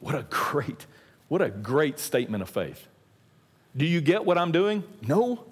[0.00, 0.86] what a great,
[1.28, 2.86] what a great statement of faith.
[3.76, 4.82] Do you get what I'm doing?
[5.06, 5.44] No,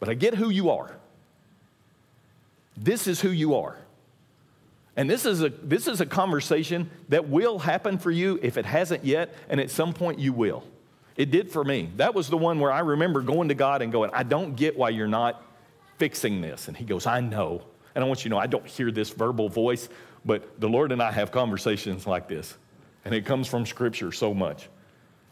[0.00, 0.96] but I get who you are.
[2.76, 3.76] This is who you are.
[4.96, 8.64] And this is a, this is a conversation that will happen for you if it
[8.64, 10.64] hasn't yet, and at some point you will.
[11.16, 11.90] It did for me.
[11.96, 14.76] That was the one where I remember going to God and going, I don't get
[14.76, 15.42] why you're not
[15.98, 16.68] fixing this.
[16.68, 17.62] And He goes, I know.
[17.94, 19.88] And I want you to know, I don't hear this verbal voice,
[20.24, 22.56] but the Lord and I have conversations like this.
[23.06, 24.68] And it comes from Scripture so much.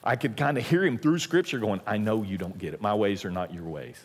[0.04, 2.80] I could kind of hear him through Scripture going, I know you don't get it.
[2.80, 3.96] My ways are not your ways.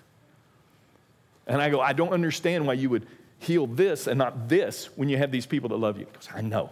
[1.46, 3.06] And I go, I don't understand why you would
[3.38, 6.08] heal this and not this when you have these people that love you.
[6.08, 6.72] He goes, I know.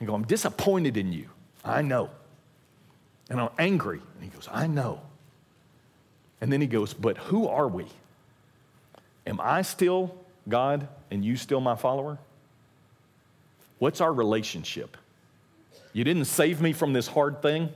[0.00, 1.28] I go, I'm disappointed in you.
[1.64, 2.08] I know.
[3.28, 4.00] And I'm angry.
[4.14, 5.00] And he goes, I know.
[6.40, 7.86] And then he goes, But who are we?
[9.26, 10.14] Am I still
[10.48, 12.16] God and you still my follower?
[13.80, 14.96] What's our relationship?
[15.92, 17.70] You didn't save me from this hard thing,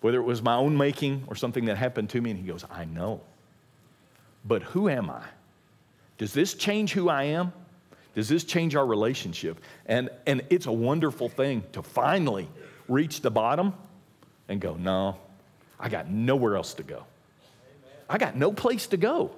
[0.00, 2.30] whether it was my own making or something that happened to me.
[2.30, 3.20] And he goes, I know.
[4.44, 5.22] But who am I?
[6.18, 7.52] Does this change who I am?
[8.14, 9.60] Does this change our relationship?
[9.86, 12.48] And, and it's a wonderful thing to finally
[12.88, 13.72] reach the bottom
[14.48, 15.16] and go, no,
[15.78, 17.04] I got nowhere else to go.
[18.08, 19.30] I got no place to go.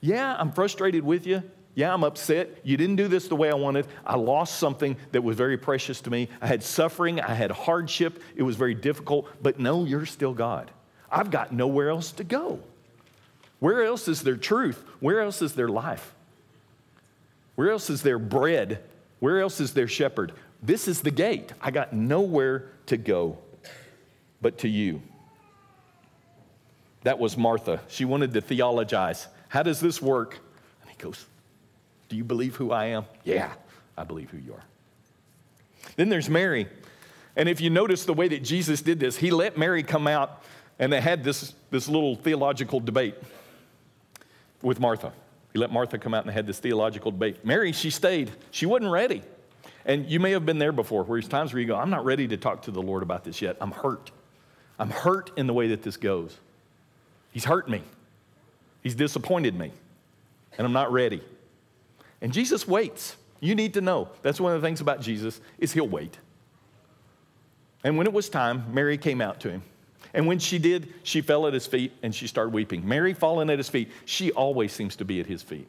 [0.00, 1.42] Yeah, I'm frustrated with you.
[1.74, 2.58] Yeah, I'm upset.
[2.64, 3.86] You didn't do this the way I wanted.
[4.04, 6.28] I lost something that was very precious to me.
[6.40, 7.20] I had suffering.
[7.20, 8.22] I had hardship.
[8.36, 9.28] It was very difficult.
[9.42, 10.70] But no, you're still God.
[11.10, 12.60] I've got nowhere else to go.
[13.58, 14.84] Where else is there truth?
[15.00, 16.14] Where else is there life?
[17.54, 18.82] Where else is there bread?
[19.20, 20.32] Where else is there shepherd?
[20.62, 21.52] This is the gate.
[21.60, 23.38] I got nowhere to go
[24.42, 25.00] but to you.
[27.04, 27.80] That was Martha.
[27.88, 29.26] She wanted to theologize.
[29.48, 30.38] How does this work?
[30.82, 31.24] And he goes,
[32.12, 33.06] do you believe who I am?
[33.24, 33.50] Yeah,
[33.96, 34.62] I believe who you are.
[35.96, 36.68] Then there's Mary.
[37.36, 40.42] And if you notice the way that Jesus did this, he let Mary come out
[40.78, 43.14] and they had this, this little theological debate
[44.60, 45.10] with Martha.
[45.54, 47.46] He let Martha come out and they had this theological debate.
[47.46, 48.30] Mary, she stayed.
[48.50, 49.22] She wasn't ready.
[49.86, 52.04] And you may have been there before, where there's times where you go, I'm not
[52.04, 53.56] ready to talk to the Lord about this yet.
[53.58, 54.10] I'm hurt.
[54.78, 56.36] I'm hurt in the way that this goes.
[57.30, 57.82] He's hurt me.
[58.82, 59.72] He's disappointed me.
[60.58, 61.22] And I'm not ready.
[62.22, 63.16] And Jesus waits.
[63.40, 64.08] You need to know.
[64.22, 66.16] That's one of the things about Jesus is he'll wait.
[67.84, 69.62] And when it was time, Mary came out to him.
[70.14, 72.86] And when she did, she fell at his feet and she started weeping.
[72.86, 75.66] Mary falling at his feet, she always seems to be at his feet.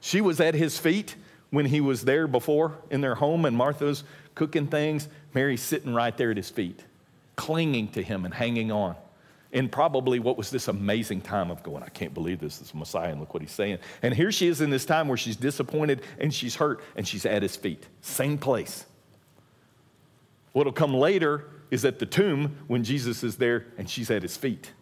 [0.00, 1.14] She was at his feet
[1.50, 4.02] when he was there before in their home and Martha's
[4.34, 5.08] cooking things.
[5.34, 6.80] Mary's sitting right there at his feet,
[7.36, 8.96] clinging to him and hanging on.
[9.52, 13.10] In probably what was this amazing time of going, I can't believe this is Messiah,
[13.10, 13.78] and look what he's saying.
[14.00, 17.26] And here she is in this time where she's disappointed and she's hurt and she's
[17.26, 17.84] at his feet.
[18.00, 18.86] Same place.
[20.52, 24.36] What'll come later is at the tomb when Jesus is there and she's at his
[24.36, 24.72] feet,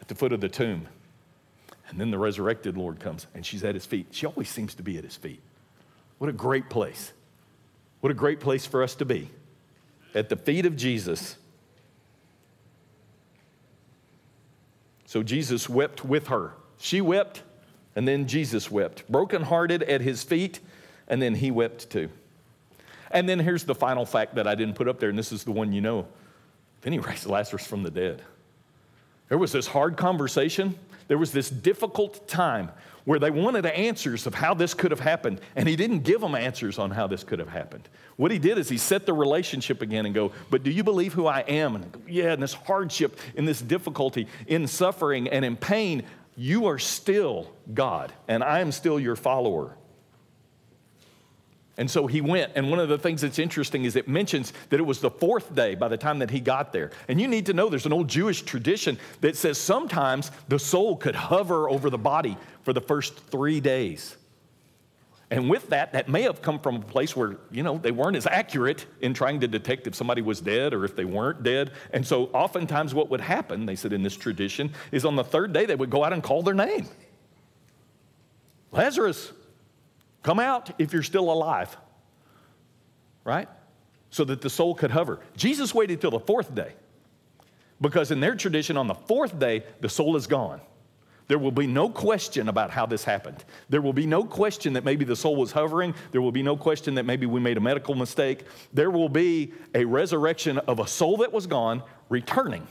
[0.00, 0.88] at the foot of the tomb.
[1.88, 4.06] And then the resurrected Lord comes and she's at his feet.
[4.12, 5.40] She always seems to be at his feet.
[6.18, 7.12] What a great place.
[8.00, 9.30] What a great place for us to be.
[10.14, 11.36] At the feet of Jesus.
[15.12, 16.54] So Jesus wept with her.
[16.78, 17.42] She wept,
[17.94, 19.06] and then Jesus wept.
[19.10, 20.58] Brokenhearted at his feet,
[21.06, 22.08] and then he wept too.
[23.10, 25.44] And then here's the final fact that I didn't put up there, and this is
[25.44, 26.08] the one you know.
[26.80, 28.22] Then he raised Lazarus from the dead.
[29.28, 32.70] There was this hard conversation, there was this difficult time
[33.04, 36.34] where they wanted answers of how this could have happened, and he didn't give them
[36.34, 37.88] answers on how this could have happened.
[38.16, 41.12] What he did is he set the relationship again and go, But do you believe
[41.12, 41.76] who I am?
[41.76, 46.04] And go, yeah, in this hardship, in this difficulty, in suffering, and in pain,
[46.36, 49.76] you are still God, and I am still your follower.
[51.78, 52.52] And so he went.
[52.54, 55.54] And one of the things that's interesting is it mentions that it was the fourth
[55.54, 56.90] day by the time that he got there.
[57.08, 60.96] And you need to know there's an old Jewish tradition that says sometimes the soul
[60.96, 64.16] could hover over the body for the first three days.
[65.30, 68.18] And with that, that may have come from a place where, you know, they weren't
[68.18, 71.70] as accurate in trying to detect if somebody was dead or if they weren't dead.
[71.94, 75.54] And so oftentimes what would happen, they said in this tradition, is on the third
[75.54, 76.86] day they would go out and call their name
[78.72, 79.32] Lazarus,
[80.22, 81.76] Come out if you're still alive,
[83.24, 83.48] right?
[84.10, 85.20] So that the soul could hover.
[85.36, 86.72] Jesus waited till the fourth day
[87.80, 90.60] because, in their tradition, on the fourth day, the soul is gone.
[91.28, 93.44] There will be no question about how this happened.
[93.68, 95.94] There will be no question that maybe the soul was hovering.
[96.10, 98.44] There will be no question that maybe we made a medical mistake.
[98.72, 102.66] There will be a resurrection of a soul that was gone returning.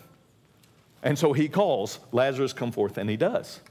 [1.01, 3.61] And so he calls Lazarus, come forth, and he does.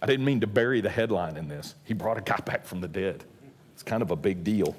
[0.00, 1.74] I didn't mean to bury the headline in this.
[1.84, 3.24] He brought a guy back from the dead.
[3.74, 4.76] It's kind of a big deal.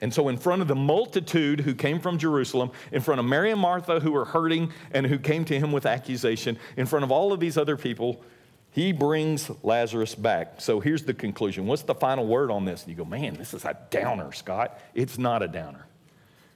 [0.00, 3.50] And so, in front of the multitude who came from Jerusalem, in front of Mary
[3.50, 7.10] and Martha who were hurting and who came to him with accusation, in front of
[7.10, 8.22] all of these other people,
[8.70, 10.60] he brings Lazarus back.
[10.60, 11.66] So, here's the conclusion.
[11.66, 12.82] What's the final word on this?
[12.82, 14.78] And you go, man, this is a downer, Scott.
[14.94, 15.86] It's not a downer,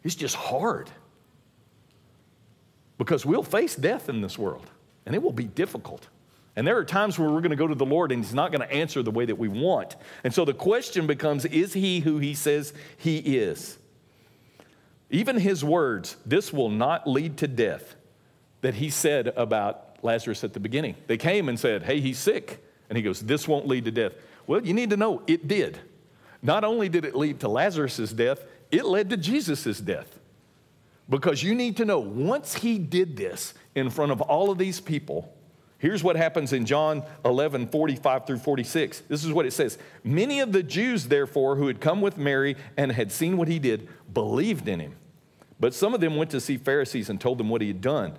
[0.04, 0.88] it's just hard.
[2.98, 4.70] Because we'll face death in this world,
[5.06, 6.06] and it will be difficult.
[6.54, 8.52] And there are times where we're going to go to the Lord and He's not
[8.52, 9.96] going to answer the way that we want.
[10.22, 13.78] And so the question becomes is He who He says He is?
[15.10, 17.94] Even His words, this will not lead to death,
[18.60, 20.96] that He said about Lazarus at the beginning.
[21.06, 22.62] They came and said, hey, he's sick.
[22.88, 24.12] And He goes, this won't lead to death.
[24.46, 25.78] Well, you need to know it did.
[26.42, 30.18] Not only did it lead to Lazarus' death, it led to Jesus' death.
[31.08, 34.80] Because you need to know once He did this in front of all of these
[34.80, 35.32] people,
[35.82, 39.00] Here's what happens in John 11, 45 through 46.
[39.08, 42.54] This is what it says Many of the Jews, therefore, who had come with Mary
[42.76, 44.94] and had seen what he did, believed in him.
[45.58, 48.16] But some of them went to see Pharisees and told them what he had done.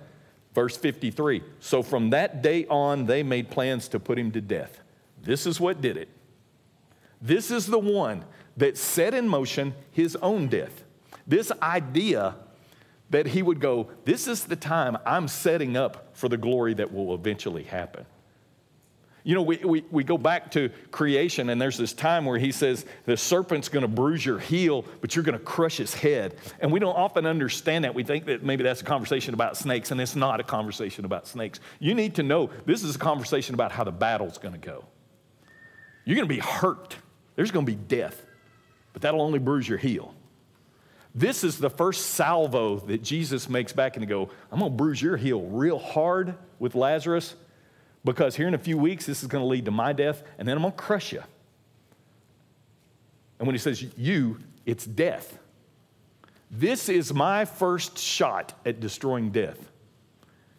[0.54, 4.80] Verse 53 So from that day on, they made plans to put him to death.
[5.22, 6.10] This is what did it.
[7.22, 8.26] This is the one
[8.58, 10.84] that set in motion his own death.
[11.26, 12.34] This idea
[13.14, 16.92] that he would go, This is the time I'm setting up for the glory that
[16.92, 18.06] will eventually happen.
[19.22, 22.50] You know, we, we, we go back to creation, and there's this time where he
[22.50, 26.36] says, The serpent's gonna bruise your heel, but you're gonna crush his head.
[26.58, 27.94] And we don't often understand that.
[27.94, 31.28] We think that maybe that's a conversation about snakes, and it's not a conversation about
[31.28, 31.60] snakes.
[31.78, 34.84] You need to know this is a conversation about how the battle's gonna go.
[36.04, 36.96] You're gonna be hurt,
[37.36, 38.26] there's gonna be death,
[38.92, 40.14] but that'll only bruise your heel.
[41.14, 45.00] This is the first salvo that Jesus makes back and go, I'm going to bruise
[45.00, 47.36] your heel real hard with Lazarus
[48.04, 50.46] because here in a few weeks, this is going to lead to my death, and
[50.46, 51.22] then I'm going to crush you.
[53.38, 55.38] And when he says you, it's death.
[56.50, 59.70] This is my first shot at destroying death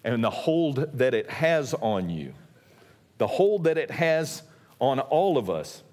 [0.04, 2.34] and the hold that it has on you,
[3.18, 4.44] the hold that it has
[4.80, 5.84] on all of us.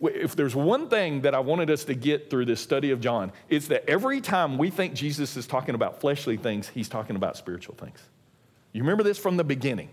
[0.00, 3.32] If there's one thing that I wanted us to get through this study of John,
[3.48, 7.36] it's that every time we think Jesus is talking about fleshly things, he's talking about
[7.36, 8.02] spiritual things.
[8.72, 9.88] You remember this from the beginning.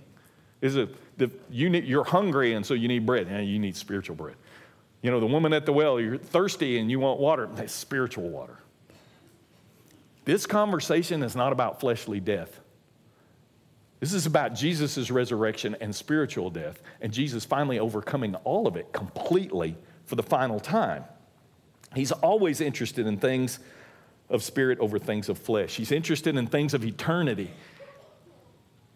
[0.60, 3.76] Is it the, you need, you're hungry and so you need bread, and you need
[3.76, 4.36] spiritual bread.
[5.02, 8.30] You know, the woman at the well, you're thirsty and you want water, that's spiritual
[8.30, 8.58] water.
[10.26, 12.60] This conversation is not about fleshly death.
[13.99, 18.91] This is about Jesus' resurrection and spiritual death, and Jesus finally overcoming all of it
[18.91, 19.76] completely
[20.12, 21.05] for the final time.
[21.95, 23.59] He's always interested in things
[24.30, 25.78] of spirit over things of flesh.
[25.78, 27.49] He's interested in things of eternity.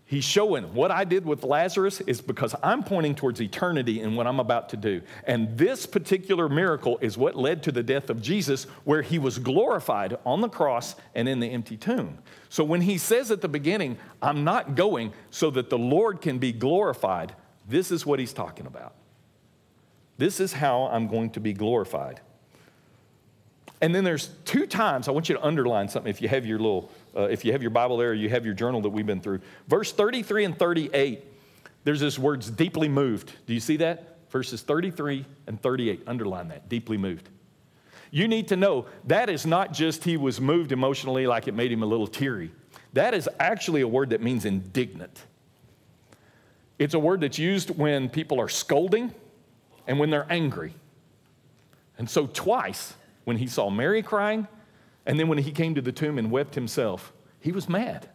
[0.03, 4.27] He's showing what I did with Lazarus is because I'm pointing towards eternity in what
[4.27, 5.01] I'm about to do.
[5.23, 9.39] And this particular miracle is what led to the death of Jesus, where he was
[9.39, 12.17] glorified on the cross and in the empty tomb.
[12.49, 16.39] So when he says at the beginning, I'm not going so that the Lord can
[16.39, 17.33] be glorified,
[17.69, 18.95] this is what he's talking about.
[20.17, 22.21] This is how I'm going to be glorified.
[23.81, 26.59] And then there's two times, I want you to underline something if you have your
[26.59, 29.21] little uh, if you have your Bible there, you have your journal that we've been
[29.21, 29.39] through.
[29.67, 31.23] Verse 33 and 38,
[31.83, 33.31] there's this words deeply moved.
[33.45, 34.17] Do you see that?
[34.31, 37.29] Verses 33 and 38, underline that, deeply moved.
[38.11, 41.71] You need to know that is not just he was moved emotionally like it made
[41.71, 42.51] him a little teary.
[42.93, 45.23] That is actually a word that means indignant.
[46.79, 49.13] It's a word that's used when people are scolding
[49.87, 50.73] and when they're angry.
[51.97, 54.47] And so, twice, when he saw Mary crying
[55.05, 58.09] and then when he came to the tomb and wept himself, he was mad.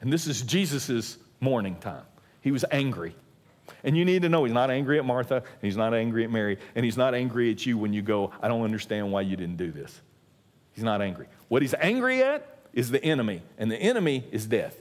[0.00, 2.04] And this is Jesus' mourning time.
[2.40, 3.14] He was angry.
[3.84, 6.58] And you need to know he's not angry at Martha, he's not angry at Mary,
[6.74, 9.56] and he's not angry at you when you go, I don't understand why you didn't
[9.56, 10.00] do this.
[10.72, 11.26] He's not angry.
[11.48, 14.80] What he's angry at is the enemy, and the enemy is death.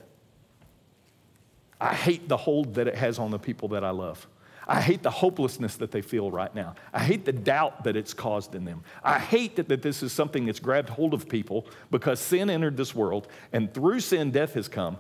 [1.79, 4.27] I hate the hold that it has on the people that I love.
[4.71, 6.75] I hate the hopelessness that they feel right now.
[6.93, 8.85] I hate the doubt that it's caused in them.
[9.03, 12.77] I hate that, that this is something that's grabbed hold of people because sin entered
[12.77, 14.97] this world, and through sin, death has come,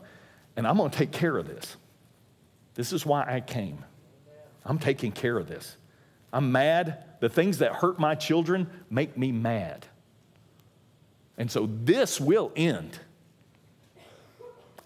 [0.57, 1.77] and I'm going to take care of this.
[2.73, 3.85] This is why I came.
[4.65, 5.77] I'm taking care of this.
[6.33, 7.05] I'm mad.
[7.21, 9.85] The things that hurt my children make me mad.
[11.37, 12.99] And so this will end.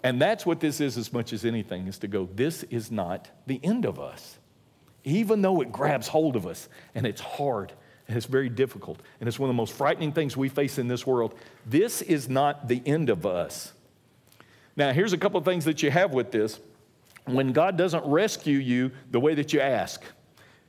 [0.04, 3.28] And that's what this is as much as anything is to go, this is not
[3.48, 4.38] the end of us
[5.06, 7.72] even though it grabs hold of us and it's hard
[8.08, 10.88] and it's very difficult and it's one of the most frightening things we face in
[10.88, 11.34] this world,
[11.64, 13.72] this is not the end of us.
[14.74, 16.58] Now, here's a couple of things that you have with this.
[17.24, 20.02] When God doesn't rescue you the way that you ask,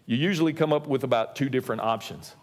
[0.05, 2.35] you usually come up with about two different options.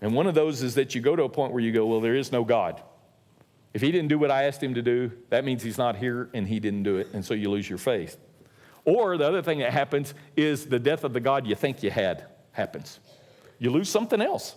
[0.00, 2.00] And one of those is that you go to a point where you go, Well,
[2.00, 2.80] there is no God.
[3.72, 6.30] If he didn't do what I asked him to do, that means he's not here
[6.32, 7.08] and he didn't do it.
[7.12, 8.16] And so you lose your faith.
[8.84, 11.90] Or the other thing that happens is the death of the God you think you
[11.90, 13.00] had happens.
[13.58, 14.56] You lose something else.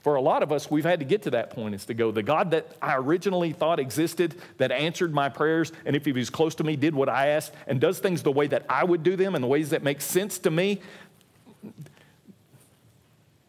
[0.00, 2.10] For a lot of us, we've had to get to that point is to go,
[2.10, 6.30] the God that I originally thought existed, that answered my prayers, and if he was
[6.30, 9.02] close to me, did what I asked, and does things the way that I would
[9.02, 10.80] do them and the ways that make sense to me,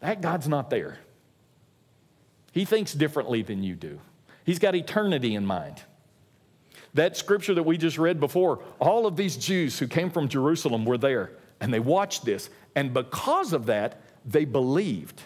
[0.00, 0.98] that God's not there.
[2.52, 4.00] He thinks differently than you do.
[4.44, 5.82] He's got eternity in mind.
[6.94, 10.84] That scripture that we just read before, all of these Jews who came from Jerusalem
[10.84, 12.50] were there and they watched this.
[12.74, 15.22] And because of that, they believed.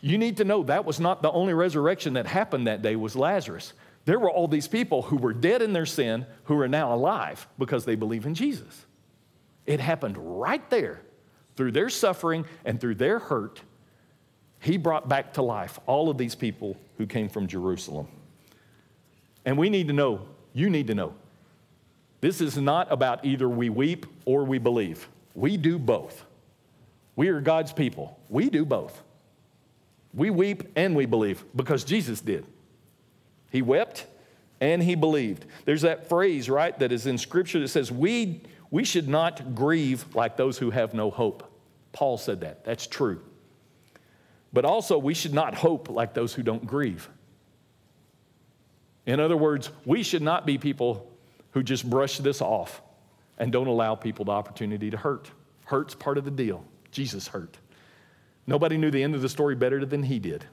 [0.00, 3.16] You need to know that was not the only resurrection that happened that day was
[3.16, 3.72] Lazarus.
[4.04, 7.46] There were all these people who were dead in their sin who are now alive
[7.58, 8.86] because they believe in Jesus.
[9.66, 11.02] It happened right there
[11.56, 13.60] through their suffering and through their hurt.
[14.60, 18.08] He brought back to life all of these people who came from Jerusalem.
[19.44, 21.14] And we need to know you need to know.
[22.20, 25.08] This is not about either we weep or we believe.
[25.34, 26.24] We do both.
[27.14, 28.18] We are God's people.
[28.28, 29.02] We do both.
[30.14, 32.46] We weep and we believe because Jesus did.
[33.50, 34.06] He wept
[34.60, 35.44] and he believed.
[35.64, 40.04] There's that phrase, right, that is in Scripture that says, We, we should not grieve
[40.14, 41.44] like those who have no hope.
[41.92, 42.64] Paul said that.
[42.64, 43.22] That's true.
[44.52, 47.08] But also, we should not hope like those who don't grieve.
[49.08, 51.10] In other words, we should not be people
[51.52, 52.82] who just brush this off
[53.38, 55.30] and don't allow people the opportunity to hurt.
[55.64, 56.62] Hurt's part of the deal.
[56.90, 57.56] Jesus hurt.
[58.46, 60.44] Nobody knew the end of the story better than he did.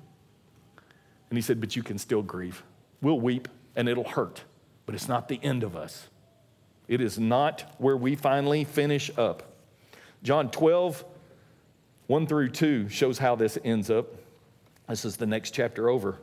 [1.30, 2.64] And he said, But you can still grieve.
[3.02, 4.46] We'll weep and it'll hurt,
[4.86, 6.08] but it's not the end of us.
[6.88, 9.52] It is not where we finally finish up.
[10.24, 11.04] John 12,
[12.08, 14.16] 1 through 2 shows how this ends up.
[14.88, 16.20] This is the next chapter over.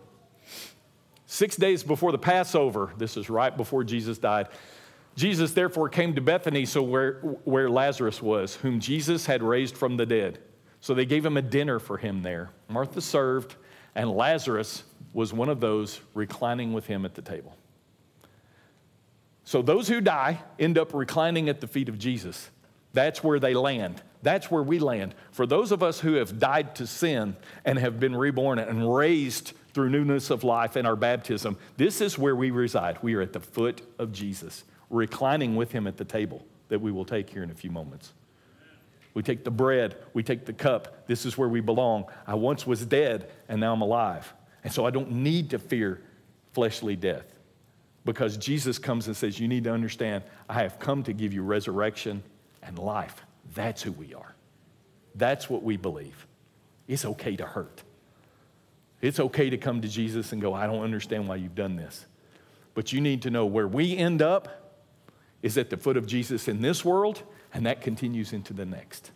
[1.33, 4.49] Six days before the Passover, this is right before Jesus died,
[5.16, 9.97] Jesus therefore came to Bethany, so where, where Lazarus was, whom Jesus had raised from
[9.97, 10.41] the dead.
[10.83, 12.51] So they gave him a dinner for him there.
[12.68, 13.55] Martha served,
[13.95, 14.83] and Lazarus
[15.14, 17.57] was one of those reclining with him at the table.
[19.45, 22.51] So those who die end up reclining at the feet of Jesus.
[22.93, 24.03] That's where they land.
[24.20, 25.14] That's where we land.
[25.30, 29.55] For those of us who have died to sin and have been reborn and raised
[29.74, 32.98] through newness of life in our baptism, this is where we reside.
[33.02, 36.92] We are at the foot of Jesus reclining with him at the table that we
[36.92, 38.12] will take here in a few moments.
[39.14, 41.06] We take the bread, we take the cup.
[41.06, 42.06] This is where we belong.
[42.26, 44.32] I once was dead, and now I'm alive.
[44.64, 46.02] And so I don't need to fear
[46.52, 47.24] fleshly death
[48.04, 51.42] because Jesus comes and says, You need to understand, I have come to give you
[51.42, 52.22] resurrection
[52.62, 53.22] and life.
[53.54, 54.34] That's who we are.
[55.14, 56.26] That's what we believe.
[56.88, 57.82] It's okay to hurt.
[59.03, 62.07] It's okay to come to Jesus and go, I don't understand why you've done this.
[62.74, 64.62] But you need to know where we end up
[65.42, 67.22] is at the foot of Jesus in this world,
[67.53, 69.11] and that continues into the next.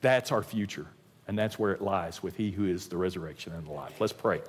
[0.00, 0.86] That's our future,
[1.28, 4.00] and that's where it lies with He who is the resurrection and the life.
[4.00, 4.40] Let's pray.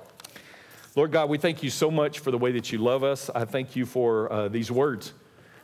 [0.96, 3.30] Lord God, we thank you so much for the way that you love us.
[3.32, 5.12] I thank you for uh, these words.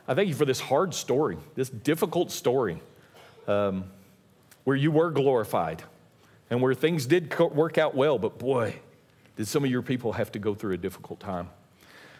[0.07, 2.81] I thank you for this hard story, this difficult story,
[3.47, 3.83] um,
[4.63, 5.83] where you were glorified
[6.51, 8.75] and where things did work out well, but boy,
[9.37, 11.49] did some of your people have to go through a difficult time.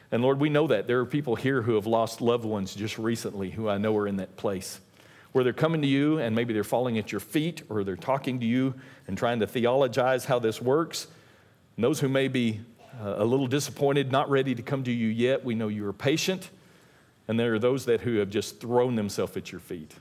[0.10, 0.88] And Lord, we know that.
[0.88, 4.08] There are people here who have lost loved ones just recently who I know are
[4.08, 4.80] in that place
[5.34, 8.40] where they're coming to you and maybe they're falling at your feet or they're talking
[8.40, 8.74] to you
[9.08, 11.08] and trying to theologize how this works.
[11.76, 12.62] And those who may be
[13.02, 15.94] uh, a little disappointed, not ready to come to you yet, we know you are
[15.94, 16.50] patient.
[17.28, 19.94] And there are those that who have just thrown themselves at your feet.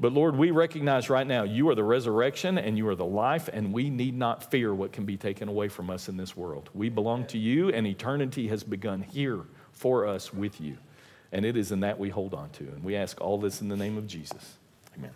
[0.00, 3.48] But Lord, we recognize right now you are the resurrection and you are the life,
[3.52, 6.68] and we need not fear what can be taken away from us in this world.
[6.74, 9.40] We belong to you, and eternity has begun here
[9.72, 10.78] for us with you.
[11.30, 12.64] And it is in that we hold on to.
[12.64, 14.56] And we ask all this in the name of Jesus.
[14.96, 15.12] Amen.